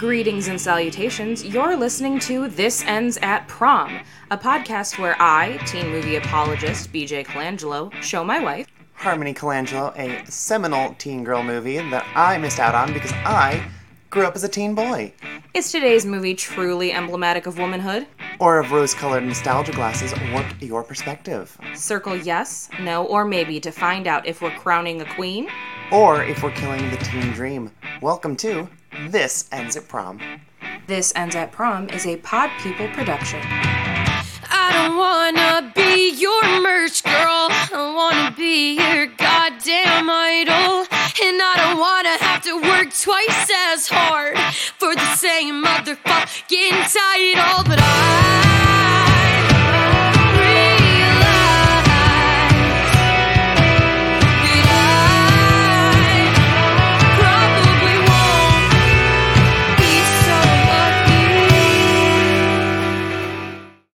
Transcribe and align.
Greetings 0.00 0.48
and 0.48 0.58
salutations. 0.58 1.44
You're 1.44 1.76
listening 1.76 2.18
to 2.20 2.48
This 2.48 2.82
Ends 2.86 3.18
at 3.20 3.46
Prom, 3.48 4.00
a 4.30 4.38
podcast 4.38 4.98
where 4.98 5.14
I, 5.20 5.58
teen 5.66 5.90
movie 5.90 6.16
apologist 6.16 6.90
BJ 6.90 7.22
Colangelo, 7.26 7.92
show 8.00 8.24
my 8.24 8.40
wife, 8.40 8.66
Harmony 8.94 9.34
Colangelo, 9.34 9.94
a 9.98 10.24
seminal 10.24 10.94
teen 10.94 11.22
girl 11.22 11.42
movie 11.42 11.76
that 11.90 12.06
I 12.14 12.38
missed 12.38 12.58
out 12.58 12.74
on 12.74 12.94
because 12.94 13.12
I 13.12 13.62
grew 14.08 14.24
up 14.24 14.34
as 14.34 14.42
a 14.42 14.48
teen 14.48 14.74
boy. 14.74 15.12
Is 15.52 15.70
today's 15.70 16.06
movie 16.06 16.34
truly 16.34 16.92
emblematic 16.92 17.46
of 17.46 17.58
womanhood? 17.58 18.06
Or 18.38 18.58
if 18.60 18.72
rose 18.72 18.94
colored 18.94 19.24
nostalgia 19.24 19.72
glasses 19.72 20.14
warp 20.32 20.46
your 20.62 20.82
perspective. 20.82 21.54
Circle 21.74 22.16
yes, 22.16 22.70
no, 22.80 23.04
or 23.04 23.26
maybe 23.26 23.60
to 23.60 23.70
find 23.70 24.06
out 24.06 24.26
if 24.26 24.40
we're 24.40 24.56
crowning 24.56 25.02
a 25.02 25.14
queen. 25.14 25.50
Or 25.92 26.24
if 26.24 26.42
we're 26.42 26.52
killing 26.52 26.88
the 26.88 26.96
teen 26.96 27.32
dream. 27.32 27.70
Welcome 28.00 28.34
to 28.36 28.66
This 29.08 29.48
Ends 29.50 29.76
at 29.76 29.88
Prom. 29.88 30.20
This 30.86 31.12
Ends 31.16 31.34
at 31.34 31.52
Prom 31.52 31.88
is 31.90 32.06
a 32.06 32.16
Pod 32.18 32.50
People 32.60 32.88
production. 32.88 33.40
I 33.42 34.70
don't 34.72 34.96
wanna 34.96 35.72
be 35.74 36.10
your 36.10 36.42
merch 36.60 37.02
girl. 37.02 37.48
I 37.50 37.92
wanna 37.94 38.34
be 38.36 38.74
your 38.74 39.06
goddamn 39.06 40.10
idol. 40.10 40.86
And 41.22 41.40
I 41.42 41.54
don't 41.56 41.78
wanna 41.78 42.16
have 42.18 42.42
to 42.44 42.60
work 42.60 42.92
twice 42.94 43.50
as 43.72 43.88
hard 43.88 44.36
for 44.78 44.94
the 44.94 45.14
same 45.16 45.64
motherfucking 45.64 46.92
title. 46.92 47.64
But 47.64 47.78
I 47.80 48.19